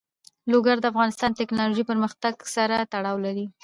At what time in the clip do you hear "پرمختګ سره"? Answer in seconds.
1.91-2.75